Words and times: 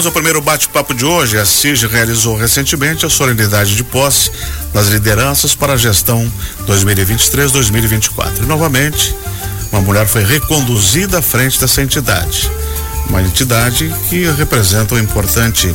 Vamos 0.00 0.06
ao 0.06 0.12
primeiro 0.14 0.40
bate-papo 0.40 0.94
de 0.94 1.04
hoje. 1.04 1.36
A 1.36 1.44
CIG 1.44 1.86
realizou 1.86 2.34
recentemente 2.34 3.04
a 3.04 3.10
solenidade 3.10 3.76
de 3.76 3.84
posse 3.84 4.32
das 4.72 4.86
lideranças 4.86 5.54
para 5.54 5.74
a 5.74 5.76
gestão 5.76 6.26
2023-2024. 6.66 8.38
E 8.38 8.46
novamente, 8.46 9.14
uma 9.70 9.82
mulher 9.82 10.06
foi 10.06 10.24
reconduzida 10.24 11.18
à 11.18 11.22
frente 11.22 11.60
dessa 11.60 11.82
entidade. 11.82 12.50
Uma 13.10 13.20
entidade 13.20 13.94
que 14.08 14.24
representa 14.38 14.94
um 14.94 14.98
importante 14.98 15.70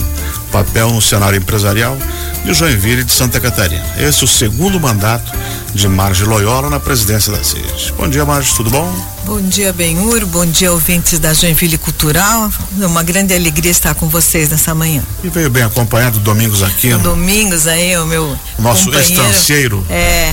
papel 0.51 0.89
no 0.89 1.03
cenário 1.03 1.37
empresarial 1.37 1.95
de 2.43 2.51
Joinville 2.51 3.01
e 3.01 3.03
de 3.03 3.11
Santa 3.11 3.39
Catarina. 3.39 3.85
Esse 3.95 4.21
é 4.21 4.25
o 4.25 4.27
segundo 4.27 4.79
mandato 4.79 5.31
de 5.71 5.87
Marge 5.87 6.23
Loyola 6.23 6.71
na 6.71 6.79
presidência 6.79 7.31
da 7.31 7.43
CID. 7.43 7.93
Bom 7.95 8.09
dia, 8.09 8.25
Marge, 8.25 8.55
tudo 8.55 8.71
bom? 8.71 9.14
Bom 9.25 9.41
dia, 9.41 9.73
Benhur, 9.73 10.23
bom 10.27 10.45
dia, 10.45 10.71
ouvintes 10.71 11.17
da 11.17 11.33
Joinville 11.33 11.79
Cultural. 11.79 12.47
É 12.79 12.85
uma 12.85 13.01
grande 13.01 13.33
alegria 13.33 13.71
estar 13.71 13.95
com 13.95 14.07
vocês 14.07 14.49
nessa 14.49 14.75
manhã. 14.75 15.01
E 15.23 15.29
veio 15.29 15.49
bem 15.49 15.63
acompanhado 15.63 16.19
Domingos 16.19 16.61
Aquino. 16.61 16.99
Domingos 16.99 17.65
aí, 17.65 17.97
o 17.97 18.05
meu 18.05 18.37
Nosso 18.59 18.93
estanceiro. 18.93 19.83
É. 19.89 20.31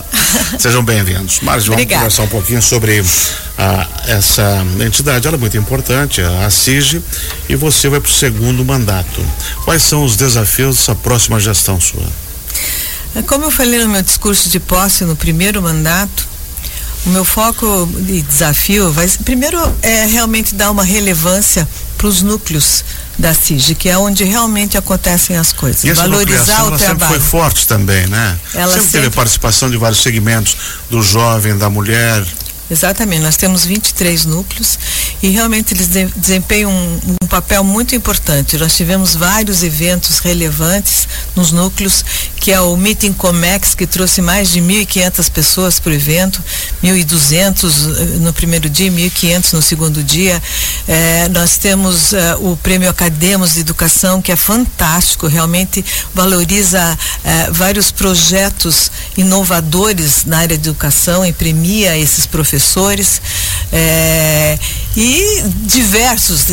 Sejam 0.58 0.82
bem-vindos. 0.82 1.40
Marge, 1.40 1.66
vamos 1.66 1.82
Obrigada. 1.82 2.04
conversar 2.04 2.22
um 2.22 2.28
pouquinho 2.28 2.62
sobre 2.62 3.04
a, 3.58 3.86
essa 4.06 4.64
entidade, 4.80 5.28
ela 5.28 5.36
é 5.36 5.40
muito 5.40 5.58
importante, 5.58 6.22
a 6.22 6.48
CIG, 6.48 7.02
e 7.50 7.54
você 7.54 7.90
vai 7.90 8.00
para 8.00 8.08
o 8.08 8.12
segundo 8.12 8.64
mandato. 8.64 9.22
Quais 9.66 9.82
são 9.82 10.04
os 10.04 10.16
desafios 10.16 10.78
dessa 10.78 10.94
próxima 10.94 11.38
gestão 11.38 11.78
sua? 11.78 12.02
Como 13.26 13.44
eu 13.44 13.50
falei 13.50 13.78
no 13.84 13.90
meu 13.90 14.00
discurso 14.00 14.48
de 14.48 14.58
posse 14.58 15.04
no 15.04 15.14
primeiro 15.14 15.60
mandato, 15.60 16.31
o 17.04 17.10
meu 17.10 17.24
foco 17.24 17.88
e 18.08 18.22
desafio 18.22 18.92
vai 18.92 19.08
primeiro 19.24 19.58
é 19.82 20.06
realmente 20.06 20.54
dar 20.54 20.70
uma 20.70 20.84
relevância 20.84 21.68
para 21.98 22.06
os 22.06 22.22
núcleos 22.22 22.84
da 23.18 23.32
CIG, 23.32 23.74
que 23.74 23.88
é 23.88 23.96
onde 23.96 24.24
realmente 24.24 24.76
acontecem 24.76 25.36
as 25.36 25.52
coisas. 25.52 25.84
E 25.84 25.92
Valorizar 25.92 26.64
o 26.64 26.68
ela 26.68 26.78
trabalho. 26.78 26.78
sempre 26.78 27.06
foi 27.08 27.20
forte 27.20 27.66
também, 27.66 28.06
né? 28.08 28.38
Ela 28.54 28.72
sempre, 28.72 28.86
sempre 28.86 29.00
teve 29.02 29.14
participação 29.14 29.70
de 29.70 29.76
vários 29.76 30.02
segmentos, 30.02 30.56
do 30.90 31.02
jovem, 31.02 31.56
da 31.56 31.70
mulher. 31.70 32.24
Exatamente, 32.72 33.20
nós 33.20 33.36
temos 33.36 33.66
23 33.66 34.24
núcleos 34.24 34.78
e 35.22 35.28
realmente 35.28 35.74
eles 35.74 35.88
de, 35.88 36.06
desempenham 36.16 36.72
um, 36.72 37.00
um, 37.22 37.26
papel 37.26 37.62
muito 37.62 37.94
importante. 37.94 38.56
Nós 38.56 38.74
tivemos 38.74 39.14
vários 39.14 39.62
eventos 39.62 40.20
relevantes 40.20 41.06
nos 41.36 41.52
núcleos, 41.52 42.02
que 42.36 42.50
é 42.50 42.58
o 42.62 42.74
Meeting 42.74 43.12
Comex, 43.12 43.74
que 43.74 43.86
trouxe 43.86 44.22
mais 44.22 44.50
de 44.50 44.62
1.500 44.62 45.30
pessoas 45.30 45.78
para 45.78 45.90
o 45.90 45.94
evento, 45.94 46.42
1.200 46.82 47.64
eh, 47.64 48.04
no 48.20 48.32
primeiro 48.32 48.70
dia, 48.70 48.90
1.500 48.90 49.52
no 49.52 49.60
segundo 49.60 50.02
dia. 50.02 50.42
É, 50.88 51.28
nós 51.28 51.58
temos 51.58 52.12
uh, 52.12 52.16
o 52.40 52.56
Prêmio 52.56 52.88
Academos 52.88 53.52
de 53.52 53.60
Educação, 53.60 54.22
que 54.22 54.32
é 54.32 54.36
fantástico, 54.36 55.26
realmente 55.26 55.84
valoriza 56.14 56.80
uh, 56.82 57.52
vários 57.52 57.92
projetos 57.92 58.90
inovadores 59.16 60.24
na 60.24 60.38
área 60.38 60.56
de 60.56 60.70
educação 60.70 61.24
e 61.24 61.32
premia 61.34 61.98
esses 61.98 62.24
professores 62.24 62.61
professores 62.62 63.20
é, 63.72 64.56
e 64.96 65.42
diversos 65.64 66.46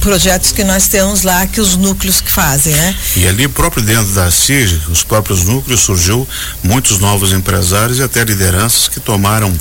projetos 0.00 0.52
que 0.52 0.62
nós 0.62 0.86
temos 0.86 1.22
lá 1.22 1.46
que 1.46 1.60
os 1.60 1.76
núcleos 1.76 2.20
que 2.20 2.30
fazem, 2.30 2.74
né? 2.74 2.94
E 3.16 3.26
ali 3.26 3.48
próprio 3.48 3.82
dentro 3.82 4.12
da 4.12 4.30
CIG, 4.30 4.80
os 4.88 5.02
próprios 5.02 5.44
núcleos 5.44 5.80
surgiu 5.80 6.26
muitos 6.62 6.98
novos 6.98 7.32
empresários 7.32 7.98
e 7.98 8.02
até 8.02 8.22
lideranças 8.22 8.88
que 8.88 9.00
tomaram 9.00 9.52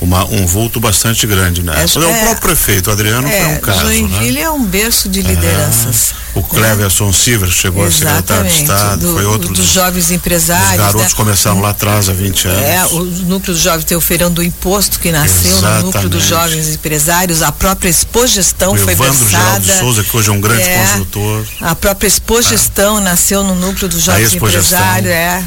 uma, 0.00 0.24
um 0.26 0.46
vulto 0.46 0.80
bastante 0.80 1.26
grande, 1.26 1.62
né? 1.62 1.74
É, 1.82 1.84
o 1.84 1.90
próprio 1.90 2.40
prefeito 2.40 2.90
Adriano 2.90 3.26
é, 3.28 3.40
foi 3.40 3.54
um 3.54 3.60
caso, 3.60 3.80
Joinville 3.80 4.32
né? 4.32 4.40
é 4.42 4.50
um 4.50 4.64
berço 4.64 5.08
de 5.08 5.22
lideranças. 5.22 6.14
O 6.34 6.42
Cleverson 6.42 7.12
Silver 7.12 7.48
chegou 7.48 7.86
Exatamente, 7.86 8.10
a 8.10 8.16
secretário 8.16 8.50
de 8.50 8.62
Estado, 8.62 9.00
do, 9.00 9.12
foi 9.14 9.24
outro 9.24 9.48
dos, 9.48 9.58
dos 9.58 9.68
jovens 9.68 10.10
empresários. 10.10 10.72
Os 10.72 10.76
garotos 10.76 11.12
né? 11.12 11.16
começaram 11.16 11.60
lá 11.60 11.70
atrás 11.70 12.08
há 12.08 12.12
20 12.12 12.48
anos. 12.48 12.60
É, 12.60 12.86
o 12.86 13.04
núcleo 13.04 13.54
dos 13.54 13.62
jovens 13.62 13.84
tem 13.84 13.96
o 13.96 14.00
feirão 14.00 14.32
do 14.32 14.42
imposto 14.42 14.98
que 14.98 15.12
nasceu 15.12 15.52
Exatamente. 15.52 15.78
no 15.78 15.86
núcleo 15.86 16.08
dos 16.08 16.24
jovens 16.24 16.68
empresários, 16.74 17.33
a 17.42 17.52
própria 17.52 17.88
Expogestão 17.88 18.72
o 18.72 18.76
foi 18.76 18.92
Evandro 18.92 19.28
Geraldo 19.28 19.66
Souza, 19.78 20.04
que 20.04 20.16
hoje 20.16 20.28
é 20.28 20.32
um 20.32 20.40
grande 20.40 20.62
é, 20.62 20.86
consultor. 20.86 21.46
A 21.60 21.74
própria 21.74 22.08
Expogestão 22.08 22.98
é. 22.98 23.00
nasceu 23.00 23.42
no 23.42 23.54
núcleo 23.54 23.88
dos 23.88 24.02
jovens 24.02 24.34
empresários, 24.34 25.10
é. 25.10 25.44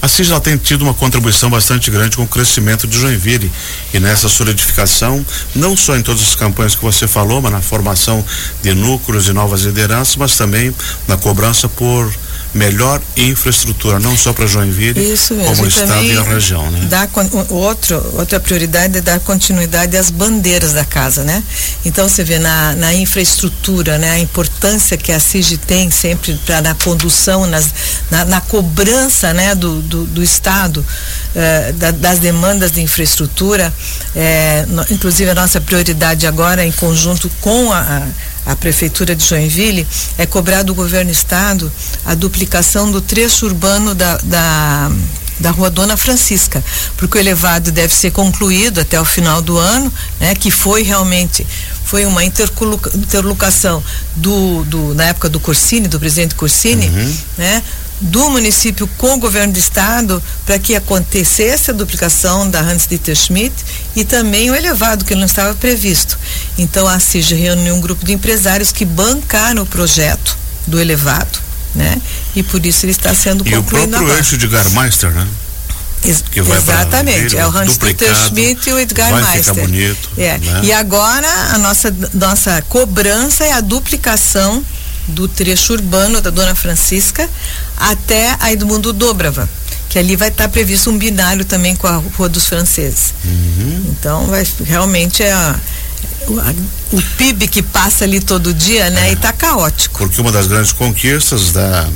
A 0.00 0.08
CIS 0.08 0.28
tem 0.40 0.56
tido 0.56 0.82
uma 0.82 0.94
contribuição 0.94 1.50
bastante 1.50 1.90
grande 1.90 2.16
com 2.16 2.22
o 2.22 2.28
crescimento 2.28 2.86
de 2.86 2.96
Joinville 2.96 3.50
e 3.92 3.98
nessa 3.98 4.28
solidificação, 4.28 5.24
não 5.54 5.76
só 5.76 5.96
em 5.96 6.02
todas 6.02 6.22
as 6.22 6.34
campanhas 6.34 6.74
que 6.74 6.82
você 6.84 7.08
falou, 7.08 7.40
mas 7.42 7.50
na 7.50 7.60
formação 7.60 8.24
de 8.62 8.72
núcleos 8.74 9.26
e 9.26 9.32
novas 9.32 9.62
lideranças, 9.62 10.14
mas 10.14 10.36
também 10.36 10.72
na 11.08 11.16
cobrança 11.16 11.68
por 11.68 12.12
melhor 12.56 13.00
infraestrutura, 13.16 14.00
não 14.00 14.16
só 14.16 14.32
para 14.32 14.46
Joinville, 14.46 15.12
Isso 15.12 15.34
mesmo. 15.34 15.54
como 15.54 15.64
o 15.64 15.68
estado 15.68 16.04
e 16.04 16.16
a 16.16 16.22
região, 16.22 16.70
né? 16.70 16.86
Dá, 16.88 17.08
outro, 17.50 18.14
outra 18.14 18.40
prioridade 18.40 18.98
é 18.98 19.00
dar 19.00 19.20
continuidade 19.20 19.96
às 19.96 20.10
bandeiras 20.10 20.72
da 20.72 20.84
casa, 20.84 21.22
né? 21.22 21.42
Então 21.84 22.08
você 22.08 22.24
vê 22.24 22.38
na, 22.38 22.74
na 22.74 22.94
infraestrutura, 22.94 23.98
né? 23.98 24.12
A 24.12 24.18
importância 24.18 24.96
que 24.96 25.12
a 25.12 25.20
CIG 25.20 25.58
tem 25.58 25.90
sempre 25.90 26.34
para 26.46 26.62
na 26.62 26.74
condução, 26.74 27.46
nas, 27.46 27.66
na, 28.10 28.24
na, 28.24 28.40
cobrança, 28.40 29.32
né? 29.32 29.54
Do, 29.54 29.82
do, 29.82 30.04
do 30.04 30.22
Estado, 30.22 30.84
eh, 31.34 31.72
da, 31.76 31.90
das 31.90 32.18
demandas 32.18 32.72
de 32.72 32.80
infraestrutura, 32.80 33.72
eh, 34.14 34.64
no, 34.68 34.84
inclusive 34.90 35.30
a 35.30 35.34
nossa 35.34 35.60
prioridade 35.60 36.26
agora 36.26 36.64
em 36.64 36.72
conjunto 36.72 37.30
com 37.40 37.72
a, 37.72 37.80
a 37.80 38.06
a 38.46 38.54
Prefeitura 38.54 39.14
de 39.14 39.24
Joinville 39.24 39.86
é 40.16 40.24
cobrar 40.24 40.62
do 40.62 40.74
governo 40.74 41.10
estado 41.10 41.70
a 42.04 42.14
duplicação 42.14 42.90
do 42.90 43.00
trecho 43.00 43.46
urbano 43.46 43.94
da, 43.94 44.16
da 44.18 44.90
da 45.38 45.50
Rua 45.50 45.68
Dona 45.68 45.98
Francisca, 45.98 46.64
porque 46.96 47.18
o 47.18 47.20
elevado 47.20 47.70
deve 47.70 47.94
ser 47.94 48.10
concluído 48.10 48.80
até 48.80 48.98
o 48.98 49.04
final 49.04 49.42
do 49.42 49.58
ano, 49.58 49.92
né? 50.18 50.34
Que 50.34 50.50
foi 50.50 50.82
realmente 50.82 51.46
foi 51.84 52.04
uma 52.04 52.24
interlocução 52.24 53.82
do, 54.16 54.64
do 54.64 54.94
na 54.94 55.04
época 55.04 55.28
do 55.28 55.38
Corsini, 55.38 55.86
do 55.86 56.00
presidente 56.00 56.34
Corsini, 56.34 56.88
uhum. 56.88 57.16
né? 57.38 57.62
Do 58.00 58.30
município 58.30 58.86
com 58.98 59.14
o 59.14 59.18
governo 59.18 59.52
do 59.52 59.58
estado 59.58 60.22
para 60.44 60.58
que 60.58 60.74
acontecesse 60.74 61.70
a 61.70 61.74
duplicação 61.74 62.48
da 62.48 62.60
Hans 62.60 62.86
Dieter 62.86 63.16
Schmidt 63.16 63.54
e 63.94 64.04
também 64.04 64.50
o 64.50 64.54
elevado 64.54 65.04
que 65.04 65.14
não 65.14 65.24
estava 65.24 65.54
previsto. 65.54 66.18
Então 66.58 66.86
a 66.86 66.98
CIG 66.98 67.34
reuniu 67.34 67.74
um 67.74 67.80
grupo 67.80 68.04
de 68.04 68.12
empresários 68.12 68.70
que 68.70 68.84
bancaram 68.84 69.62
o 69.62 69.66
projeto 69.66 70.36
do 70.66 70.78
elevado, 70.78 71.38
né? 71.74 72.00
E 72.34 72.42
por 72.42 72.64
isso 72.66 72.84
ele 72.84 72.92
está 72.92 73.14
sendo 73.14 73.46
e 73.46 73.52
concluído 73.52 73.84
E 73.84 73.86
o 73.86 73.98
próprio 73.98 74.16
eixo 74.16 74.36
de 74.36 74.46
Garmeister, 74.46 75.10
né? 75.10 75.26
Ex 76.04 76.22
exatamente, 76.34 77.36
é 77.36 77.46
o 77.46 77.50
Hans 77.50 77.78
Dieter 77.78 78.14
Schmidt 78.14 78.68
e 78.68 78.72
o 78.72 78.78
Edgar 78.78 79.10
vai 79.10 79.22
Meister. 79.22 79.54
Ficar 79.54 79.66
bonito, 79.66 80.10
é. 80.16 80.38
Né? 80.38 80.60
E 80.64 80.72
agora 80.72 81.28
a 81.52 81.58
nossa 81.58 81.94
nossa 82.12 82.62
cobrança 82.68 83.44
é 83.44 83.52
a 83.52 83.60
duplicação 83.60 84.64
do 85.08 85.28
trecho 85.28 85.72
urbano 85.72 86.20
da 86.20 86.30
Dona 86.30 86.54
Francisca 86.54 87.28
até 87.76 88.36
a 88.40 88.52
Edmundo 88.52 88.92
Dobrava, 88.92 89.48
que 89.88 89.98
ali 89.98 90.16
vai 90.16 90.28
estar 90.28 90.48
previsto 90.48 90.90
um 90.90 90.98
binário 90.98 91.44
também 91.44 91.76
com 91.76 91.86
a 91.86 91.96
Rua 91.96 92.28
dos 92.28 92.46
Franceses. 92.46 93.14
Uhum. 93.24 93.84
Então, 93.90 94.26
vai, 94.26 94.46
realmente 94.64 95.22
é 95.22 95.32
a, 95.32 95.58
o, 96.26 96.96
o 96.96 97.02
PIB 97.16 97.48
que 97.48 97.62
passa 97.62 98.04
ali 98.04 98.20
todo 98.20 98.52
dia, 98.52 98.90
né? 98.90 99.08
É. 99.08 99.10
E 99.10 99.14
está 99.14 99.32
caótico. 99.32 99.98
Porque 99.98 100.20
uma 100.20 100.32
das 100.32 100.46
grandes 100.46 100.72
conquistas 100.72 101.52
da 101.52 101.88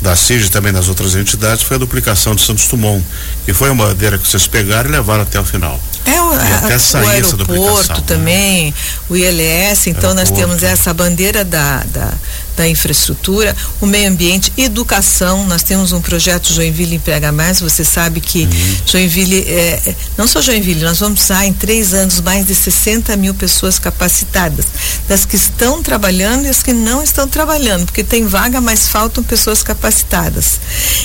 da 0.00 0.14
CIG 0.14 0.46
e 0.46 0.48
também 0.48 0.72
das 0.72 0.88
outras 0.88 1.14
entidades 1.14 1.62
foi 1.62 1.76
a 1.76 1.78
duplicação 1.78 2.34
de 2.34 2.42
Santos 2.42 2.66
Dumont, 2.68 3.04
que 3.44 3.52
foi 3.52 3.70
uma 3.70 3.86
bandeira 3.86 4.16
que 4.16 4.28
vocês 4.28 4.46
pegaram 4.46 4.88
e 4.88 4.92
levaram 4.92 5.22
até 5.22 5.40
o 5.40 5.44
final. 5.44 5.80
É 6.04 6.20
o, 6.22 6.34
e 6.34 6.52
até 6.52 6.78
sair 6.78 7.04
o 7.04 7.08
aeroporto 7.08 7.94
né? 7.94 8.04
também, 8.06 8.66
né? 8.66 8.74
o 9.08 9.16
ILS, 9.16 9.88
então 9.88 10.10
aeroporto. 10.10 10.14
nós 10.14 10.30
temos 10.30 10.62
essa 10.62 10.94
bandeira 10.94 11.44
da, 11.44 11.82
da, 11.84 12.14
da 12.58 12.68
infraestrutura, 12.68 13.56
o 13.80 13.86
meio 13.86 14.10
ambiente, 14.10 14.52
educação. 14.58 15.46
Nós 15.46 15.62
temos 15.62 15.92
um 15.92 16.00
projeto 16.00 16.52
Joinville 16.52 16.96
Emprega 16.96 17.30
Mais. 17.30 17.60
Você 17.60 17.84
sabe 17.84 18.20
que 18.20 18.42
uhum. 18.42 18.76
Joinville, 18.84 19.44
é, 19.46 19.80
é 19.86 19.94
não 20.16 20.26
só 20.26 20.42
Joinville, 20.42 20.82
nós 20.82 20.98
vamos 20.98 21.22
usar 21.22 21.46
em 21.46 21.52
três 21.52 21.94
anos 21.94 22.20
mais 22.20 22.48
de 22.48 22.54
60 22.56 23.16
mil 23.16 23.32
pessoas 23.32 23.78
capacitadas, 23.78 24.66
das 25.06 25.24
que 25.24 25.36
estão 25.36 25.80
trabalhando 25.82 26.46
e 26.46 26.48
as 26.48 26.60
que 26.60 26.72
não 26.72 27.00
estão 27.00 27.28
trabalhando, 27.28 27.86
porque 27.86 28.02
tem 28.02 28.26
vaga, 28.26 28.60
mas 28.60 28.88
faltam 28.88 29.22
pessoas 29.22 29.62
capacitadas. 29.62 30.58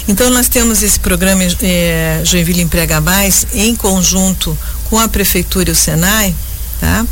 Então 0.07 0.31
nós 0.31 0.49
temos 0.49 0.81
esse 0.81 0.99
programa 0.99 1.43
é, 1.61 2.21
Joinville 2.25 2.61
Emprega 2.61 2.99
Mais 2.99 3.45
em 3.53 3.75
conjunto 3.75 4.57
com 4.89 4.97
a 4.97 5.07
prefeitura 5.07 5.69
e 5.69 5.73
o 5.73 5.75
Senai, 5.75 6.35
tá? 6.79 7.05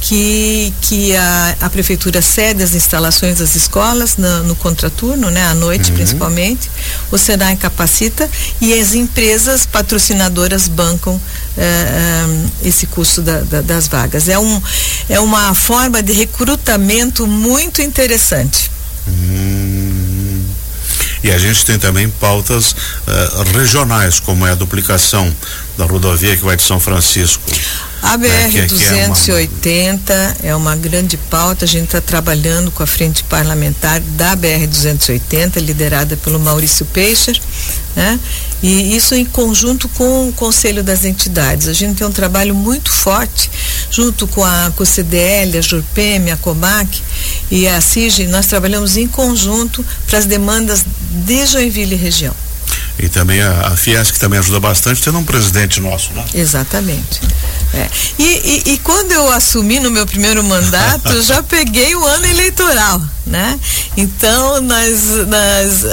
Que, 0.00 0.72
que 0.80 1.16
a, 1.16 1.56
a 1.62 1.70
prefeitura 1.70 2.20
cede 2.22 2.62
as 2.62 2.74
instalações 2.74 3.38
das 3.38 3.54
escolas 3.54 4.16
no, 4.16 4.44
no 4.44 4.56
contraturno, 4.56 5.30
né, 5.30 5.44
à 5.46 5.54
noite 5.54 5.90
uhum. 5.90 5.96
principalmente. 5.96 6.70
O 7.10 7.18
Senai 7.18 7.56
capacita 7.56 8.28
e 8.60 8.72
as 8.78 8.94
empresas 8.94 9.66
patrocinadoras 9.66 10.68
bancam 10.68 11.20
esse 12.62 12.86
custo 12.86 13.22
da, 13.22 13.40
da, 13.40 13.62
das 13.62 13.88
vagas. 13.88 14.28
É, 14.28 14.38
um, 14.38 14.62
é 15.08 15.18
uma 15.18 15.54
forma 15.54 16.02
de 16.02 16.12
recrutamento 16.12 17.26
muito 17.26 17.80
interessante. 17.80 18.70
Hum. 19.08 20.44
E 21.22 21.30
a 21.30 21.38
gente 21.38 21.64
tem 21.64 21.78
também 21.78 22.08
pautas 22.08 22.72
uh, 22.72 23.42
regionais, 23.56 24.20
como 24.20 24.46
é 24.46 24.52
a 24.52 24.54
duplicação 24.54 25.34
da 25.76 25.84
rodovia 25.84 26.36
que 26.36 26.44
vai 26.44 26.56
de 26.56 26.62
São 26.62 26.78
Francisco. 26.78 27.42
A 28.06 28.16
BR-280 28.16 30.10
é, 30.10 30.36
é, 30.44 30.48
é, 30.48 30.56
uma 30.56 30.76
grande 30.76 31.16
pauta. 31.16 31.64
A 31.64 31.68
gente 31.68 31.86
está 31.86 32.00
trabalhando 32.00 32.70
com 32.70 32.80
a 32.82 32.86
frente 32.86 33.24
parlamentar 33.24 34.00
da 34.00 34.36
BR-280, 34.36 35.60
liderada 35.60 36.16
pelo 36.16 36.38
Maurício 36.38 36.86
Peixer, 36.86 37.36
né? 37.96 38.20
E 38.62 38.96
isso 38.96 39.12
em 39.14 39.24
conjunto 39.24 39.88
com 39.88 40.28
o 40.28 40.32
Conselho 40.32 40.84
das 40.84 41.04
Entidades. 41.04 41.66
A 41.66 41.72
gente 41.72 41.96
tem 41.96 42.06
um 42.06 42.12
trabalho 42.12 42.54
muito 42.54 42.92
forte, 42.92 43.50
junto 43.90 44.28
com 44.28 44.44
a, 44.44 44.72
com 44.76 44.84
o 44.84 44.86
CDL, 44.86 45.58
a 45.58 45.60
JURPEM, 45.60 46.30
a 46.30 46.36
COMAC 46.36 47.02
e 47.50 47.66
a 47.66 47.80
CIG, 47.80 48.28
nós 48.28 48.46
trabalhamos 48.46 48.96
em 48.96 49.08
conjunto 49.08 49.84
para 50.06 50.18
as 50.18 50.26
demandas 50.26 50.84
de 51.10 51.44
Joinville 51.44 51.94
e 51.94 51.98
região. 51.98 52.34
E 52.98 53.08
também 53.08 53.42
a, 53.42 53.68
a 53.68 53.76
Fiesc 53.76 54.18
também 54.18 54.38
ajuda 54.38 54.58
bastante, 54.58 55.02
tendo 55.02 55.18
um 55.18 55.24
presidente 55.24 55.80
nosso, 55.80 56.12
né? 56.12 56.24
Exatamente. 56.34 57.20
É. 57.74 57.88
E, 58.18 58.24
e, 58.24 58.72
e, 58.72 58.78
quando 58.78 59.12
eu 59.12 59.30
assumi 59.30 59.80
no 59.80 59.90
meu 59.90 60.06
primeiro 60.06 60.42
mandato, 60.42 61.22
já 61.22 61.42
peguei 61.44 61.94
o 61.94 62.04
ano 62.04 62.26
eleitoral, 62.26 63.02
né? 63.26 63.58
Então, 63.96 64.60
nós, 64.60 65.02
nós 65.26 65.84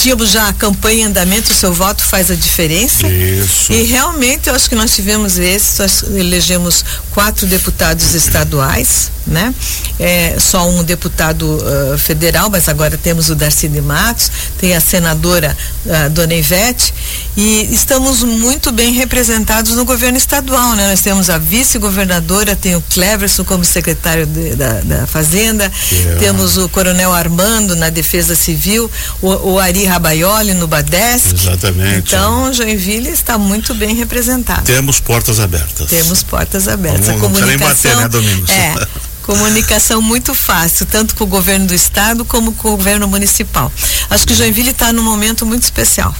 tínhamos 0.00 0.30
já 0.30 0.48
a 0.48 0.52
campanha 0.52 1.02
em 1.02 1.04
andamento, 1.04 1.52
o 1.52 1.54
seu 1.54 1.72
voto 1.72 2.02
faz 2.02 2.30
a 2.30 2.34
diferença. 2.34 3.06
Isso. 3.06 3.72
E 3.72 3.82
realmente 3.82 4.48
eu 4.48 4.54
acho 4.54 4.68
que 4.68 4.74
nós 4.74 4.94
tivemos 4.94 5.38
esse, 5.38 5.80
nós 5.80 6.02
elegemos 6.02 6.84
quatro 7.10 7.46
deputados 7.46 8.14
estaduais, 8.14 9.10
né? 9.26 9.54
É, 9.98 10.36
só 10.38 10.68
um 10.68 10.82
deputado 10.82 11.44
uh, 11.44 11.98
federal, 11.98 12.48
mas 12.48 12.68
agora 12.68 12.96
temos 12.96 13.28
o 13.28 13.34
Darcy 13.34 13.68
de 13.68 13.82
Matos, 13.82 14.30
tem 14.58 14.74
a 14.74 14.80
senadora 14.80 15.56
uh, 15.84 16.10
Dona 16.10 16.34
Ivete, 16.34 16.94
e 17.36 17.68
estamos 17.70 18.22
muito 18.22 18.72
bem 18.72 18.92
representados 18.92 19.72
no 19.72 19.84
governo 19.84 20.16
estadual, 20.16 20.74
né? 20.74 20.88
Nós 20.88 21.02
temos 21.02 21.28
a 21.28 21.36
vice-governadora, 21.36 22.56
tem 22.56 22.74
o 22.74 22.82
Cleverson 22.90 23.44
como 23.44 23.64
secretário 23.64 24.26
de, 24.26 24.56
da, 24.56 24.80
da, 24.80 25.06
Fazenda, 25.06 25.70
yeah. 25.92 26.20
temos 26.20 26.56
o 26.56 26.68
Coronel 26.68 27.12
Armando 27.12 27.76
na 27.76 27.90
Defesa 27.90 28.34
Civil, 28.34 28.90
o, 29.20 29.52
o 29.52 29.58
Ari 29.58 29.89
Rabaioli 29.90 30.54
no 30.54 30.66
Badesc. 30.66 31.34
Exatamente. 31.34 31.98
Então, 32.14 32.52
Joinville 32.52 33.10
está 33.10 33.36
muito 33.36 33.74
bem 33.74 33.94
representado. 33.94 34.62
Temos 34.62 35.00
portas 35.00 35.40
abertas. 35.40 35.88
Temos 35.88 36.22
portas 36.22 36.68
abertas. 36.68 37.06
Vamos, 37.06 37.22
a 37.22 37.26
comunicação, 37.26 37.58
não 37.60 37.68
bater, 37.68 37.96
né, 37.96 38.08
Domingos? 38.08 38.50
É, 38.50 38.86
comunicação 39.22 40.00
muito 40.00 40.32
fácil, 40.32 40.86
tanto 40.86 41.14
com 41.16 41.24
o 41.24 41.26
governo 41.26 41.66
do 41.66 41.74
estado 41.74 42.24
como 42.24 42.52
com 42.52 42.68
o 42.68 42.76
governo 42.76 43.08
municipal. 43.08 43.72
Acho 44.08 44.26
que 44.26 44.34
Joinville 44.34 44.70
está 44.70 44.92
num 44.92 45.02
momento 45.02 45.44
muito 45.44 45.64
especial. 45.64 46.14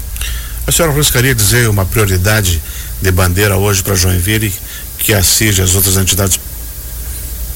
A 0.67 0.73
senhora 0.73 0.93
arriscaria 0.93 1.35
dizer 1.35 1.69
uma 1.69 1.85
prioridade 1.85 2.61
de 3.01 3.11
bandeira 3.11 3.57
hoje 3.57 3.83
para 3.83 3.95
Joinville 3.95 4.53
que 4.99 5.15
a 5.15 5.23
CIG 5.23 5.61
e 5.61 5.63
as 5.63 5.75
outras 5.75 5.97
entidades 5.97 6.39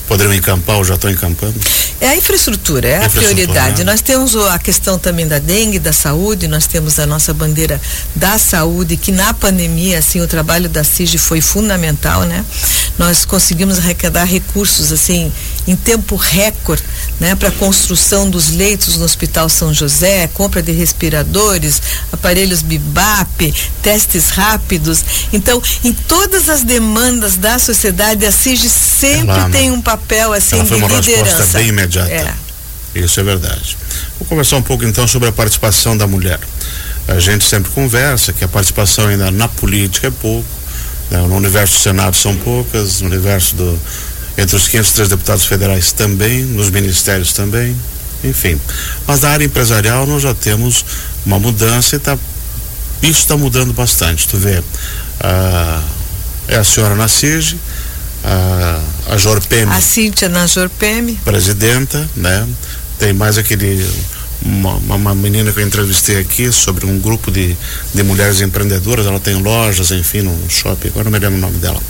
poderiam 0.06 0.34
encampar 0.34 0.76
ou 0.76 0.84
já 0.84 0.94
estão 0.94 1.10
encampando? 1.10 1.54
É 2.00 2.08
a 2.08 2.16
infraestrutura, 2.16 2.88
é 2.88 3.04
a, 3.04 3.08
prioridade. 3.08 3.84
Né? 3.84 3.90
Nós 3.90 4.00
temos 4.00 4.36
a 4.36 4.58
questão 4.58 4.98
também 4.98 5.26
da 5.26 5.38
dengue, 5.38 5.78
da 5.78 5.92
saúde, 5.92 6.48
nós 6.48 6.66
temos 6.66 6.98
a 6.98 7.06
nossa 7.06 7.32
bandeira 7.32 7.80
da 8.14 8.38
saúde, 8.38 8.96
que 8.96 9.12
na 9.12 9.32
pandemia, 9.32 9.98
assim, 9.98 10.20
o 10.20 10.26
trabalho 10.26 10.68
da 10.68 10.84
CIG 10.84 11.18
foi 11.18 11.40
fundamental, 11.40 12.22
né? 12.22 12.44
Nós 12.98 13.24
conseguimos 13.24 13.78
arrecadar 13.78 14.24
recursos, 14.24 14.92
assim, 14.92 15.32
em 15.66 15.74
tempo 15.76 16.16
recorde, 16.16 16.82
né? 17.18 17.34
Para 17.34 17.48
a 17.48 17.52
construção 17.52 18.28
dos 18.28 18.50
leitos 18.50 18.96
no 18.96 19.04
Hospital 19.04 19.48
São 19.48 19.72
José, 19.72 20.28
compra 20.28 20.62
de 20.62 20.72
respiradores, 20.72 21.80
aparelhos 22.12 22.62
BIBAP, 22.62 23.54
testes 23.82 24.30
rápidos. 24.30 25.04
Então, 25.32 25.62
em 25.82 25.92
todas 25.92 26.48
as 26.48 26.62
demandas 26.62 27.36
da 27.36 27.58
sociedade, 27.58 28.26
a 28.26 28.32
CIG 28.32 28.68
sempre 28.68 29.30
Ela, 29.30 29.50
tem 29.50 29.70
um 29.70 29.80
papel, 29.80 30.32
assim, 30.32 30.56
ela 30.56 30.66
foi 30.66 30.78
de 30.78 30.84
uma 30.84 31.00
liderança. 31.00 31.24
resposta 31.24 31.58
bem 31.58 31.68
imediata. 31.68 32.10
É. 32.10 32.34
Isso 32.94 33.18
é 33.18 33.22
verdade. 33.22 33.76
Vou 34.18 34.28
conversar 34.28 34.56
um 34.56 34.62
pouco 34.62 34.84
então 34.84 35.08
sobre 35.08 35.28
a 35.28 35.32
participação 35.32 35.96
da 35.96 36.06
mulher. 36.06 36.38
A 37.08 37.18
gente 37.18 37.44
sempre 37.44 37.70
conversa 37.72 38.32
que 38.32 38.44
a 38.44 38.48
participação 38.48 39.08
ainda 39.08 39.30
na 39.30 39.48
política 39.48 40.06
é 40.06 40.10
pouco, 40.10 40.48
né? 41.10 41.18
no 41.18 41.36
universo 41.36 41.74
do 41.74 41.80
Senado 41.80 42.16
são 42.16 42.36
poucas, 42.36 43.00
no 43.00 43.08
universo 43.08 43.56
do 43.56 43.78
entre 44.36 44.56
os 44.56 44.68
503 44.68 45.08
deputados 45.08 45.44
federais 45.44 45.92
também, 45.92 46.42
nos 46.44 46.70
ministérios 46.70 47.32
também, 47.32 47.76
enfim. 48.22 48.60
Mas 49.06 49.20
na 49.20 49.30
área 49.30 49.44
empresarial 49.44 50.06
nós 50.06 50.22
já 50.22 50.34
temos 50.34 50.84
uma 51.24 51.38
mudança 51.38 51.96
e 51.96 51.98
tá, 51.98 52.18
isso 53.02 53.20
está 53.20 53.36
mudando 53.36 53.72
bastante. 53.72 54.26
Tu 54.26 54.36
vê, 54.36 54.62
ah, 55.20 55.82
é 56.48 56.56
a 56.56 56.64
senhora 56.64 56.94
na 56.94 57.08
CIG, 57.08 57.58
a, 58.24 58.80
a 59.14 59.16
Jorpem. 59.16 59.64
A 59.64 59.80
Cíntia 59.80 60.28
na. 60.28 60.46
Presidenta, 61.24 62.08
né? 62.16 62.46
Tem 62.98 63.12
mais 63.12 63.38
aquele 63.38 63.86
uma, 64.42 64.74
uma, 64.96 65.14
menina 65.14 65.52
que 65.52 65.60
eu 65.60 65.66
entrevistei 65.66 66.18
aqui 66.18 66.50
sobre 66.52 66.86
um 66.86 66.98
grupo 66.98 67.30
de, 67.30 67.56
de 67.94 68.02
mulheres 68.02 68.40
empreendedoras, 68.40 69.06
ela 69.06 69.20
tem 69.20 69.34
lojas, 69.34 69.90
enfim, 69.90 70.22
no 70.22 70.36
shopping, 70.48 70.88
agora 70.88 71.04
não 71.04 71.12
me 71.12 71.18
lembro 71.18 71.38
o 71.38 71.40
nome 71.40 71.58
dela. 71.58 71.80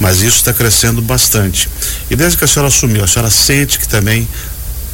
Mas 0.00 0.22
isso 0.22 0.38
está 0.38 0.52
crescendo 0.52 1.00
bastante. 1.00 1.68
E 2.10 2.16
desde 2.16 2.36
que 2.36 2.44
a 2.44 2.46
senhora 2.46 2.68
assumiu, 2.68 3.04
a 3.04 3.06
senhora 3.06 3.30
sente 3.30 3.78
que 3.78 3.88
também 3.88 4.28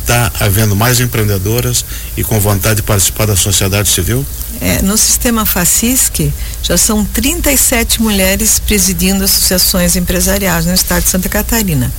está 0.08 0.32
havendo 0.40 0.74
mais 0.74 1.00
empreendedoras 1.00 1.84
e 2.16 2.24
com 2.24 2.40
vontade 2.40 2.76
de 2.76 2.82
participar 2.82 3.26
da 3.26 3.36
sociedade 3.36 3.90
civil? 3.90 4.24
É, 4.58 4.80
no 4.80 4.96
sistema 4.96 5.44
FACISC 5.44 6.32
já 6.62 6.78
são 6.78 7.04
37 7.04 8.00
mulheres 8.00 8.58
presidindo 8.58 9.22
associações 9.22 9.96
empresariais 9.96 10.64
no 10.64 10.72
estado 10.72 11.02
de 11.02 11.10
Santa 11.10 11.28
Catarina. 11.28 11.92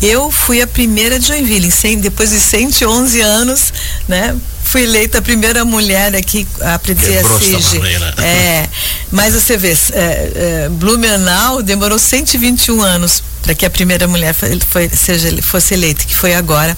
Eu 0.00 0.30
fui 0.30 0.62
a 0.62 0.66
primeira 0.66 1.18
de 1.18 1.26
Joinville, 1.26 1.66
em 1.66 1.70
100, 1.70 2.00
depois 2.00 2.30
de 2.30 2.40
111 2.40 3.20
anos, 3.20 3.72
né? 4.08 4.34
Fui 4.70 4.84
eleita 4.84 5.18
a 5.18 5.22
primeira 5.22 5.64
mulher 5.64 6.14
aqui 6.14 6.46
a 6.60 6.78
presidir 6.78 7.18
a 7.18 7.40
CIG. 7.40 7.80
É, 8.22 8.68
mas 9.10 9.34
você 9.34 9.56
vê, 9.56 9.72
é, 9.72 9.74
é, 9.94 10.68
Blumenau 10.68 11.60
demorou 11.60 11.98
121 11.98 12.80
anos 12.80 13.20
para 13.42 13.52
que 13.52 13.66
a 13.66 13.70
primeira 13.70 14.06
mulher 14.06 14.32
foi, 14.32 14.60
foi, 14.60 14.88
seja, 14.88 15.36
fosse 15.42 15.74
eleita, 15.74 16.04
que 16.04 16.14
foi 16.14 16.34
agora 16.34 16.76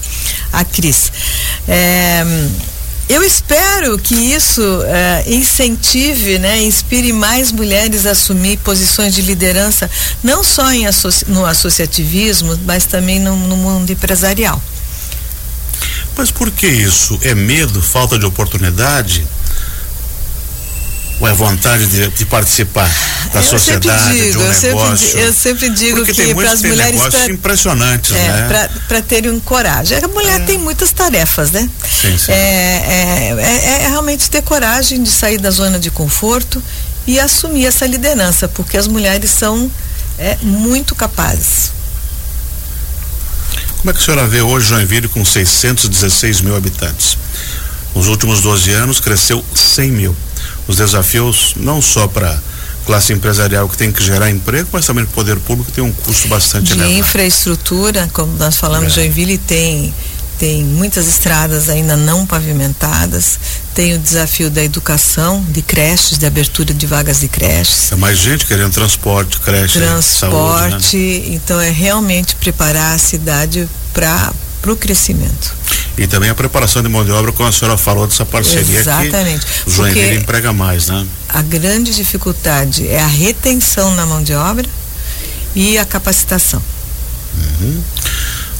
a 0.51 0.65
Cris. 0.65 1.11
É, 1.67 2.23
eu 3.09 3.21
espero 3.21 3.99
que 3.99 4.15
isso 4.15 4.61
uh, 4.63 5.31
incentive, 5.31 6.39
né, 6.39 6.63
inspire 6.63 7.13
mais 7.13 7.51
mulheres 7.51 8.07
a 8.07 8.11
assumir 8.11 8.57
posições 8.57 9.13
de 9.13 9.21
liderança, 9.21 9.87
não 10.23 10.43
só 10.43 10.71
em 10.71 10.87
associ 10.87 11.25
no 11.27 11.45
associativismo, 11.45 12.57
mas 12.65 12.85
também 12.87 13.19
no, 13.19 13.35
no 13.35 13.55
mundo 13.55 13.91
empresarial. 13.91 14.59
Mas 16.15 16.31
por 16.31 16.51
que 16.51 16.67
isso? 16.67 17.19
É 17.21 17.33
medo, 17.33 17.81
falta 17.81 18.17
de 18.17 18.25
oportunidade? 18.25 19.25
ou 21.23 21.27
é 21.27 21.33
vontade 21.33 21.87
de, 21.87 22.07
de 22.09 22.25
participar 22.25 22.89
da 23.31 23.39
eu 23.39 23.43
sociedade, 23.43 24.13
digo, 24.13 24.31
de 24.31 24.37
um 24.37 24.41
eu 24.41 24.61
negócio? 24.61 25.07
Sempre, 25.07 25.21
eu 25.21 25.33
sempre 25.33 25.69
digo 25.69 25.97
Porque 25.97 26.13
que 26.13 26.35
para 26.35 26.51
as 26.51 26.61
mulheres 26.61 27.01
pra, 27.01 27.29
impressionantes, 27.29 28.11
é, 28.11 28.15
né? 28.15 28.69
Para 28.87 29.01
terem 29.01 29.39
coragem. 29.39 29.97
A 30.03 30.07
mulher 30.07 30.41
é. 30.41 30.43
tem 30.43 30.57
muitas 30.57 30.91
tarefas, 30.91 31.51
né? 31.51 31.69
Sim, 32.01 32.17
sim. 32.17 32.31
É, 32.31 32.35
é, 32.35 33.35
é, 33.39 33.83
é 33.83 33.87
realmente 33.87 34.29
ter 34.29 34.41
coragem 34.41 35.01
de 35.01 35.09
sair 35.09 35.37
da 35.37 35.49
zona 35.49 35.79
de 35.79 35.89
conforto 35.89 36.61
e 37.07 37.19
assumir 37.19 37.65
essa 37.65 37.85
liderança, 37.85 38.47
porque 38.47 38.77
as 38.77 38.87
mulheres 38.87 39.29
são 39.31 39.71
é, 40.17 40.37
muito 40.41 40.93
capazes. 40.93 41.71
Como 43.83 43.91
é 43.91 43.93
que 43.93 43.99
a 43.99 44.01
senhora 44.01 44.25
vê 44.25 44.41
hoje 44.41 44.69
Joinville 44.69 45.09
com 45.09 45.25
616 45.25 46.39
mil 46.39 46.55
habitantes? 46.55 47.17
Nos 47.93 48.07
últimos 48.07 48.39
12 48.39 48.71
anos 48.71 49.01
cresceu 49.01 49.43
100 49.53 49.91
mil 49.91 50.15
os 50.69 50.77
desafios 50.77 51.53
não 51.57 51.81
só 51.81 52.07
para 52.07 52.39
classe 52.85 53.11
empresarial 53.11 53.67
que 53.67 53.75
tem 53.75 53.91
que 53.91 54.01
gerar 54.01 54.29
emprego, 54.29 54.69
mas 54.71 54.85
também 54.85 55.03
o 55.03 55.07
poder 55.07 55.37
público 55.37 55.69
tem 55.69 55.83
um 55.83 55.91
custo 55.91 56.29
bastante 56.29 56.67
de 56.67 56.73
elevado. 56.73 56.93
infraestrutura, 56.93 58.09
como 58.13 58.37
nós 58.37 58.55
falamos, 58.55 58.93
é. 58.93 59.01
Joinville 59.01 59.37
tem 59.37 59.93
tem 60.39 60.63
muitas 60.63 61.05
estradas 61.07 61.67
ainda 61.67 61.97
não 61.97 62.25
pavimentadas, 62.25 63.37
tem 63.73 63.95
o 63.95 63.99
desafio 63.99 64.49
da 64.49 64.63
educação, 64.63 65.43
de 65.49 65.61
creches, 65.61 66.17
de 66.17 66.25
abertura 66.25 66.73
de 66.73 66.85
vagas 66.85 67.19
de 67.21 67.27
creches. 67.27 67.91
É 67.91 67.95
mais 67.95 68.17
gente 68.17 68.45
querendo 68.45 68.71
transporte, 68.71 69.39
creche, 69.39 69.79
transporte, 69.79 70.85
saúde, 70.85 70.97
né? 70.97 71.35
então 71.35 71.59
é 71.59 71.69
realmente 71.69 72.35
preparar 72.35 72.95
a 72.95 72.97
cidade 72.97 73.67
para 73.93 74.31
para 74.61 74.71
o 74.71 74.77
crescimento. 74.77 75.53
E 75.97 76.07
também 76.07 76.29
a 76.29 76.35
preparação 76.35 76.81
de 76.81 76.87
mão 76.87 77.03
de 77.03 77.11
obra, 77.11 77.33
como 77.33 77.49
a 77.49 77.51
senhora 77.51 77.77
falou, 77.77 78.07
dessa 78.07 78.25
parceria 78.25 78.79
Exatamente. 78.79 79.45
que 79.45 79.69
o 79.69 79.73
Joinville 79.73 80.15
emprega 80.15 80.53
mais, 80.53 80.87
né? 80.87 81.05
A 81.27 81.41
grande 81.41 81.93
dificuldade 81.93 82.87
é 82.87 83.01
a 83.01 83.05
retenção 83.05 83.93
na 83.93 84.05
mão 84.05 84.23
de 84.23 84.33
obra 84.33 84.65
e 85.53 85.77
a 85.77 85.83
capacitação. 85.83 86.63
Uhum. 87.37 87.83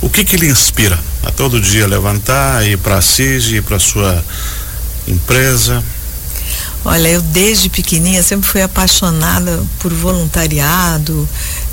O 0.01 0.09
que 0.09 0.25
que 0.25 0.35
lhe 0.35 0.49
inspira 0.49 0.99
a 1.23 1.31
todo 1.31 1.61
dia 1.61 1.87
levantar, 1.87 2.67
ir 2.67 2.77
para 2.77 2.97
a 2.97 3.01
CIG, 3.01 3.55
ir 3.55 3.63
para 3.63 3.79
sua 3.79 4.23
empresa? 5.07 5.83
Olha, 6.85 7.07
eu 7.07 7.21
desde 7.21 7.69
pequenininha 7.69 8.21
sempre 8.21 8.47
fui 8.47 8.61
apaixonada 8.61 9.63
por 9.79 9.93
voluntariado, 9.93 11.27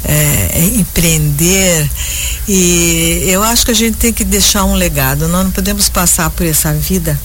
é, 0.04 0.70
empreender 0.76 1.90
e 2.46 3.24
eu 3.26 3.42
acho 3.42 3.64
que 3.64 3.72
a 3.72 3.74
gente 3.74 3.96
tem 3.96 4.12
que 4.12 4.24
deixar 4.24 4.64
um 4.64 4.74
legado. 4.74 5.26
Nós 5.26 5.44
não 5.44 5.50
podemos 5.50 5.88
passar 5.88 6.30
por 6.30 6.46
essa 6.46 6.72
vida 6.72 7.18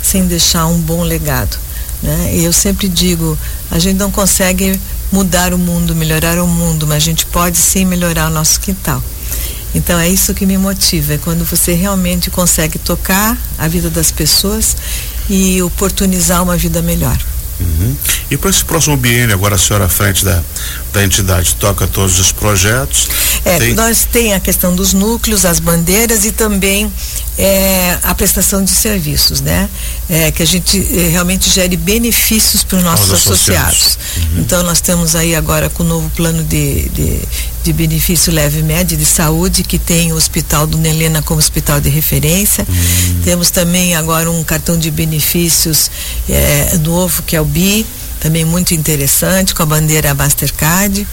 sem 0.00 0.24
deixar 0.26 0.66
um 0.66 0.78
bom 0.78 1.02
legado. 1.02 1.56
Né? 2.02 2.30
E 2.34 2.44
eu 2.44 2.52
sempre 2.52 2.88
digo, 2.88 3.38
a 3.70 3.78
gente 3.78 3.96
não 3.96 4.10
consegue 4.10 4.78
mudar 5.10 5.52
o 5.52 5.58
mundo, 5.58 5.94
melhorar 5.94 6.42
o 6.42 6.46
mundo, 6.46 6.86
mas 6.86 6.96
a 6.96 7.06
gente 7.06 7.26
pode 7.26 7.58
sim 7.58 7.84
melhorar 7.84 8.28
o 8.28 8.30
nosso 8.30 8.60
quintal. 8.60 9.02
Então 9.74 9.98
é 9.98 10.08
isso 10.08 10.34
que 10.34 10.44
me 10.44 10.58
motiva, 10.58 11.14
é 11.14 11.18
quando 11.18 11.44
você 11.44 11.72
realmente 11.72 12.30
consegue 12.30 12.78
tocar 12.78 13.38
a 13.56 13.68
vida 13.68 13.88
das 13.88 14.10
pessoas 14.10 14.76
e 15.28 15.62
oportunizar 15.62 16.42
uma 16.42 16.56
vida 16.56 16.82
melhor. 16.82 17.18
Uhum. 17.60 17.96
E 18.30 18.36
para 18.36 18.50
esse 18.50 18.64
próximo 18.64 18.96
biênio, 18.96 19.34
agora 19.34 19.54
a 19.54 19.58
senhora 19.58 19.84
à 19.84 19.88
frente 19.88 20.24
da, 20.24 20.42
da 20.92 21.04
entidade 21.04 21.54
toca 21.56 21.86
todos 21.86 22.18
os 22.18 22.32
projetos. 22.32 23.08
É, 23.44 23.74
nós 23.74 24.04
tem 24.04 24.34
a 24.34 24.40
questão 24.40 24.74
dos 24.74 24.92
núcleos, 24.92 25.44
as 25.44 25.58
bandeiras 25.58 26.24
e 26.24 26.30
também 26.30 26.92
é, 27.36 27.98
a 28.02 28.14
prestação 28.14 28.62
de 28.62 28.70
serviços, 28.70 29.40
né? 29.40 29.68
É, 30.08 30.30
que 30.30 30.42
a 30.42 30.46
gente 30.46 30.78
é, 30.78 31.08
realmente 31.08 31.50
gere 31.50 31.76
benefícios 31.76 32.62
para 32.62 32.78
os 32.78 32.84
nossos 32.84 33.12
associados. 33.12 33.78
associados. 33.78 33.98
Uhum. 34.16 34.40
Então 34.40 34.62
nós 34.62 34.80
temos 34.80 35.16
aí 35.16 35.34
agora 35.34 35.68
com 35.68 35.82
o 35.82 35.86
novo 35.86 36.08
plano 36.10 36.44
de, 36.44 36.88
de, 36.90 37.18
de 37.64 37.72
benefício 37.72 38.32
leve 38.32 38.60
e 38.60 38.62
médio 38.62 38.96
de 38.96 39.04
saúde, 39.04 39.64
que 39.64 39.78
tem 39.78 40.12
o 40.12 40.16
Hospital 40.16 40.66
do 40.66 40.78
Nelena 40.78 41.20
como 41.22 41.40
hospital 41.40 41.80
de 41.80 41.88
referência. 41.88 42.64
Uhum. 42.68 43.22
Temos 43.24 43.50
também 43.50 43.96
agora 43.96 44.30
um 44.30 44.44
cartão 44.44 44.78
de 44.78 44.90
benefícios 44.90 45.90
é, 46.28 46.78
novo, 46.78 47.22
que 47.22 47.34
é 47.34 47.40
o 47.40 47.44
BI, 47.44 47.84
também 48.20 48.44
muito 48.44 48.72
interessante, 48.72 49.52
com 49.52 49.64
a 49.64 49.66
bandeira 49.66 50.14
Mastercard. 50.14 51.06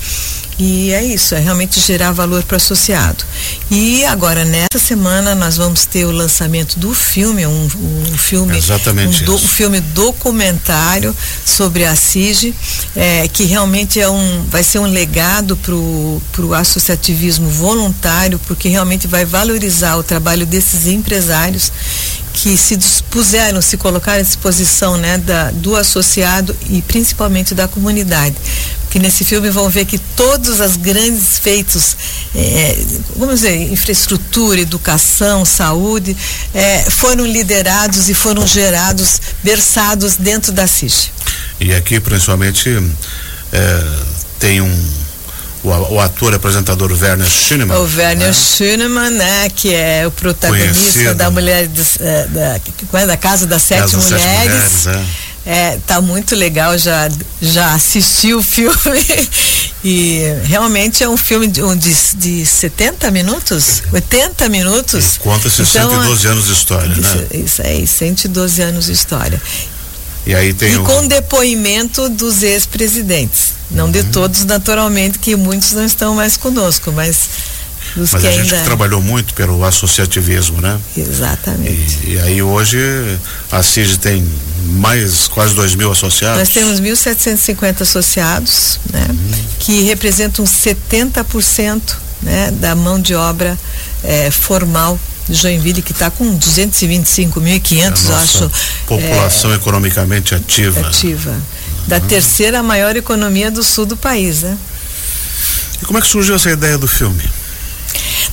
E 0.59 0.91
é 0.91 1.01
isso, 1.01 1.35
é 1.35 1.39
realmente 1.39 1.79
gerar 1.79 2.11
valor 2.11 2.43
para 2.43 2.55
o 2.55 2.57
associado. 2.57 3.23
E 3.71 4.03
agora, 4.03 4.43
nessa 4.43 4.77
semana, 4.77 5.33
nós 5.33 5.55
vamos 5.55 5.85
ter 5.85 6.03
o 6.03 6.11
lançamento 6.11 6.77
do 6.77 6.93
filme, 6.93 7.47
um, 7.47 7.69
um 8.11 8.17
filme. 8.17 8.57
Exatamente. 8.57 9.23
Um, 9.23 9.25
do, 9.25 9.35
um, 9.35 9.37
filme 9.37 9.79
documentário 9.79 11.15
sobre 11.45 11.85
a 11.85 11.95
CIG, 11.95 12.53
é, 12.93 13.25
que 13.29 13.45
realmente 13.45 14.01
é 14.01 14.09
um, 14.09 14.43
vai 14.49 14.61
ser 14.61 14.79
um 14.79 14.85
legado 14.85 15.55
para 15.55 15.73
o 15.73 16.53
associativismo 16.53 17.49
voluntário, 17.49 18.37
porque 18.45 18.67
realmente 18.67 19.07
vai 19.07 19.23
valorizar 19.23 19.95
o 19.95 20.03
trabalho 20.03 20.45
desses 20.45 20.87
empresários 20.87 21.71
que 22.33 22.57
se 22.57 22.75
dispuseram, 22.75 23.61
se 23.61 23.75
colocaram 23.75 24.19
à 24.19 24.23
disposição 24.23 24.97
né, 24.97 25.17
da, 25.17 25.51
do 25.51 25.75
associado 25.75 26.55
e 26.69 26.81
principalmente 26.81 27.53
da 27.53 27.67
comunidade. 27.67 28.35
Que 28.89 28.99
nesse 28.99 29.23
filme 29.23 29.49
vão 29.49 29.69
ver 29.69 29.85
que 29.85 29.97
todos 29.97 30.59
os 30.59 30.75
grandes 30.75 31.37
feitos, 31.39 31.95
é, 32.35 32.77
vamos 33.15 33.35
dizer, 33.41 33.71
infraestrutura, 33.71 34.59
educação, 34.59 35.45
saúde, 35.45 36.15
é, 36.53 36.89
foram 36.89 37.25
liderados 37.25 38.09
e 38.09 38.13
foram 38.13 38.47
gerados, 38.47 39.21
versados 39.43 40.15
dentro 40.15 40.51
da 40.51 40.65
CIG. 40.65 41.11
E 41.59 41.73
aqui, 41.73 41.99
principalmente, 41.99 42.69
é, 43.51 43.83
tem 44.39 44.61
um 44.61 44.99
o, 45.63 45.69
o, 45.95 45.99
ator 45.99 46.33
apresentador 46.33 46.91
Werner 46.91 47.27
Schünemann. 47.27 47.77
O 47.79 47.83
Werner 47.83 48.27
né? 48.27 48.33
Schünemann, 48.33 49.11
né, 49.11 49.49
que 49.49 49.73
é 49.73 50.07
o 50.07 50.11
protagonista 50.11 50.73
Conhecido. 50.73 51.15
da 51.15 51.29
mulher 51.29 51.67
de, 51.67 51.81
é, 51.99 52.27
da, 52.27 53.05
da 53.05 53.17
Casa 53.17 53.45
das 53.45 53.63
Sete 53.63 53.81
Casa 53.81 53.97
Mulheres. 53.97 54.21
Sete 54.23 54.47
mulheres 54.47 54.87
é. 54.87 55.28
É, 55.45 55.79
tá 55.87 56.01
muito 56.01 56.35
legal, 56.35 56.77
já, 56.77 57.09
já 57.41 57.73
assisti 57.73 58.33
o 58.33 58.43
filme 58.43 59.29
e 59.83 60.21
realmente 60.43 61.03
é 61.03 61.09
um 61.09 61.17
filme 61.17 61.47
de, 61.47 61.61
de, 61.77 61.95
de 62.17 62.45
70 62.45 63.09
minutos, 63.09 63.81
80 63.91 64.49
minutos. 64.49 65.17
Conta-se 65.17 65.61
então, 65.61 65.89
112 65.89 66.27
anos 66.27 66.45
de 66.45 66.53
história, 66.53 66.91
isso, 66.91 67.15
né? 67.15 67.27
Isso 67.33 67.61
aí, 67.61 67.87
112 67.87 68.61
anos 68.61 68.85
de 68.85 68.91
história. 68.91 69.41
E 70.25 70.35
aí 70.35 70.53
tem 70.53 70.73
e 70.73 70.77
o... 70.77 70.83
com 70.83 71.07
depoimento 71.07 72.09
dos 72.09 72.43
ex-presidentes. 72.43 73.53
Não 73.71 73.85
uhum. 73.85 73.91
de 73.91 74.03
todos, 74.05 74.45
naturalmente, 74.45 75.19
que 75.19 75.35
muitos 75.35 75.71
não 75.71 75.85
estão 75.85 76.15
mais 76.15 76.37
conosco, 76.37 76.91
mas 76.91 77.17
mas 77.95 78.13
a 78.13 78.29
ainda... 78.29 78.43
gente 78.43 78.63
trabalhou 78.63 79.01
muito 79.01 79.33
pelo 79.33 79.63
associativismo, 79.63 80.61
né? 80.61 80.79
Exatamente. 80.95 81.99
E, 82.03 82.13
e 82.13 82.19
aí 82.19 82.41
hoje 82.41 82.79
a 83.51 83.61
CIG 83.63 83.97
tem 83.97 84.27
mais 84.65 85.27
quase 85.27 85.53
2 85.55 85.75
mil 85.75 85.91
associados. 85.91 86.39
Nós 86.39 86.49
temos 86.49 86.79
1.750 86.79 87.81
associados, 87.81 88.79
né? 88.91 89.05
Uhum. 89.09 89.43
Que 89.59 89.81
representam 89.83 90.45
70% 90.45 91.81
né, 92.21 92.51
da 92.51 92.75
mão 92.75 92.99
de 92.99 93.15
obra 93.15 93.57
eh, 94.03 94.29
formal 94.31 94.99
de 95.27 95.35
Joinville, 95.35 95.81
que 95.81 95.91
está 95.91 96.09
com 96.09 96.37
225.500, 96.37 98.13
acho. 98.13 98.51
População 98.87 99.51
é, 99.51 99.55
economicamente 99.55 100.33
ativa. 100.33 100.79
Ativa. 100.81 101.35
Da 101.87 101.97
uhum. 101.97 102.07
terceira 102.07 102.63
maior 102.63 102.95
economia 102.95 103.51
do 103.51 103.63
sul 103.63 103.85
do 103.85 103.95
país, 103.95 104.41
né? 104.41 104.57
E 105.81 105.85
como 105.85 105.99
é 105.99 106.01
que 106.01 106.07
surgiu 106.07 106.35
essa 106.35 106.49
ideia 106.49 106.77
do 106.77 106.87
filme? 106.87 107.23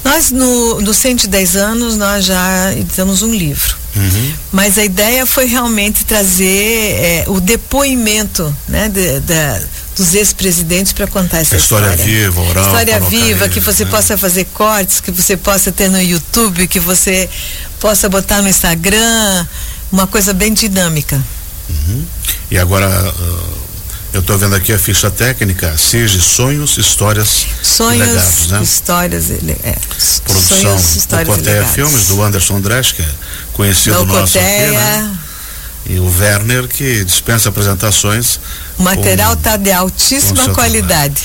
Nós, 0.07 0.31
no, 0.31 0.81
no 0.81 0.95
110 0.95 1.57
anos, 1.57 1.97
nós 1.97 2.25
já 2.25 2.73
editamos 2.73 3.23
um 3.23 3.35
livro. 3.35 3.77
Uhum. 3.97 4.33
Mas 4.53 4.79
a 4.79 4.85
ideia 4.85 5.27
foi 5.27 5.47
realmente 5.47 6.05
trazer 6.05 6.47
é, 6.47 7.25
o 7.27 7.41
depoimento 7.41 8.55
né, 8.69 8.89
de, 8.89 9.21
de, 9.21 9.67
dos 9.97 10.15
ex-presidentes 10.15 10.93
para 10.93 11.09
contar 11.09 11.39
essa 11.39 11.57
história. 11.57 11.91
História 11.91 12.05
viva, 12.05 12.41
oral. 12.41 12.67
História 12.67 13.01
viva, 13.01 13.49
que 13.49 13.59
você 13.59 13.85
né? 13.85 13.91
possa 13.91 14.17
fazer 14.17 14.45
cortes, 14.55 15.01
que 15.01 15.11
você 15.11 15.37
possa 15.37 15.73
ter 15.73 15.91
no 15.91 16.01
YouTube, 16.01 16.69
que 16.69 16.79
você 16.79 17.29
possa 17.81 18.09
botar 18.09 18.41
no 18.43 18.49
Instagram, 18.49 19.47
uma 19.91 20.07
coisa 20.07 20.33
bem 20.33 20.53
dinâmica. 20.53 21.21
Uhum. 21.69 22.05
E 22.51 22.59
agora. 22.59 22.89
Uh, 22.89 23.66
eu 24.17 24.21
estou 24.21 24.39
vendo 24.39 24.55
aqui 24.55 24.73
a 24.73 24.79
ficha 24.79 25.11
técnica, 25.11 25.77
seja 25.77 26.19
sonhos, 26.23 26.79
histórias 26.79 27.47
sonhos, 27.63 28.09
legados, 28.09 28.47
né? 28.47 28.63
histórias, 28.63 29.31
é, 29.31 29.77
produção 30.25 30.59
sonhos, 30.63 30.97
histórias 30.97 31.37
Coteia 31.37 31.65
Filmes 31.67 32.09
do 32.09 32.23
Anderson 32.23 32.59
Dresch, 32.63 32.95
é 32.99 33.05
conhecido 33.53 33.99
da 33.99 34.05
nosso 34.07 34.33
Coteia, 34.33 34.69
aqui, 34.69 34.77
né? 34.79 35.19
E 35.91 35.99
o 35.99 36.19
Werner 36.19 36.67
que 36.67 37.05
dispensa 37.05 37.51
apresentações. 37.51 38.41
O 38.79 38.83
material 38.85 39.35
está 39.35 39.59
de 39.59 39.71
altíssima 39.71 40.49
qualidade. 40.49 41.23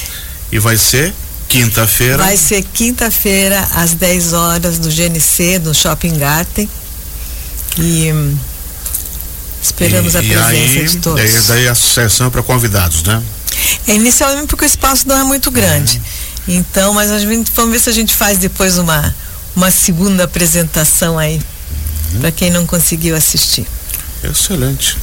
E 0.52 0.60
vai 0.60 0.76
ser 0.76 1.14
quinta-feira? 1.48 2.18
Vai 2.18 2.36
ser 2.36 2.62
quinta-feira 2.62 3.70
às 3.74 3.94
10 3.94 4.34
horas 4.34 4.78
do 4.78 4.90
GNC, 4.90 5.60
no 5.60 5.74
Shopping 5.74 6.18
Garten. 6.18 6.70
E 7.78 8.12
hum, 8.12 8.38
esperamos 9.62 10.14
e, 10.14 10.18
a 10.18 10.22
presença 10.22 10.50
aí, 10.50 10.86
de 10.88 10.98
todos. 10.98 11.22
Daí, 11.22 11.42
daí 11.48 11.68
a 11.68 11.76
sessão 11.76 12.28
é 12.28 12.30
para 12.30 12.44
convidados, 12.44 13.04
né? 13.04 13.22
É 13.88 13.96
inicialmente 13.96 14.48
porque 14.48 14.66
o 14.66 14.68
espaço 14.68 15.08
não 15.08 15.18
é 15.18 15.24
muito 15.24 15.52
grande. 15.52 16.02
Uhum. 16.48 16.56
Então, 16.56 16.94
mas 16.94 17.10
gente, 17.22 17.52
vamos 17.56 17.72
ver 17.72 17.80
se 17.80 17.90
a 17.90 17.94
gente 17.94 18.16
faz 18.16 18.38
depois 18.38 18.78
uma, 18.78 19.16
uma 19.56 19.70
segunda 19.70 20.24
apresentação 20.24 21.20
aí, 21.20 21.40
uhum. 22.14 22.22
para 22.22 22.32
quem 22.32 22.50
não 22.50 22.66
conseguiu 22.66 23.16
assistir. 23.16 23.68
Excelente. 24.24 24.98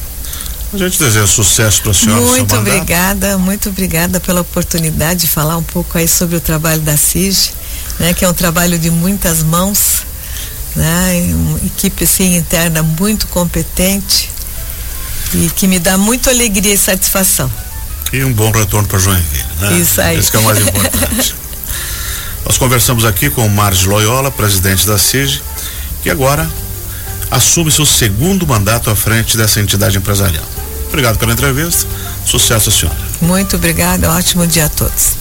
A 0.71 0.77
gente 0.77 0.99
deseja 0.99 1.25
sucesso 1.25 1.81
para 1.81 1.91
a 1.91 1.93
senhora. 1.95 2.21
Muito 2.21 2.55
obrigada, 2.55 3.37
muito 3.39 3.69
obrigada 3.69 4.19
pela 4.19 4.41
oportunidade 4.41 5.21
de 5.21 5.27
falar 5.27 5.57
um 5.57 5.63
pouco 5.63 5.97
aí 5.97 6.07
sobre 6.07 6.35
o 6.35 6.41
trabalho 6.41 6.81
da 6.81 6.95
CIG, 6.95 7.51
né, 7.99 8.13
que 8.13 8.23
é 8.23 8.29
um 8.29 8.33
trabalho 8.33 8.77
de 8.77 8.91
muitas 8.91 9.41
mãos, 9.41 10.03
né, 10.75 11.33
uma 11.33 11.57
equipe 11.65 12.03
assim 12.03 12.35
interna 12.35 12.83
muito 12.83 13.25
competente 13.27 14.29
e 15.33 15.49
que 15.49 15.67
me 15.67 15.79
dá 15.79 15.97
muita 15.97 16.29
alegria 16.29 16.73
e 16.73 16.77
satisfação. 16.77 17.51
E 18.11 18.23
um 18.23 18.33
bom 18.33 18.51
retorno 18.51 18.87
para 18.87 18.97
Joinville, 18.99 19.45
né? 19.59 19.73
Isso 19.79 20.01
aí. 20.01 20.17
Isso 20.17 20.31
que 20.31 20.37
é 20.37 20.39
o 20.39 20.43
mais 20.43 20.59
importante. 20.59 21.35
Nós 22.45 22.57
conversamos 22.57 23.05
aqui 23.05 23.29
com 23.29 23.45
o 23.45 23.49
Marge 23.49 23.87
Loyola, 23.87 24.31
presidente 24.31 24.87
da 24.87 24.97
CIG, 24.97 25.41
que 26.01 26.09
agora 26.09 26.49
assume 27.29 27.71
seu 27.71 27.85
segundo 27.85 28.47
mandato 28.47 28.89
à 28.89 28.95
frente 28.95 29.37
dessa 29.37 29.59
entidade 29.59 29.97
empresarial. 29.97 30.45
Obrigado 30.87 31.19
pela 31.19 31.31
entrevista. 31.31 31.87
Sucesso, 32.25 32.71
senhora. 32.71 32.97
Muito 33.21 33.55
obrigada. 33.55 34.11
Ótimo 34.11 34.47
dia 34.47 34.65
a 34.65 34.69
todos. 34.69 35.18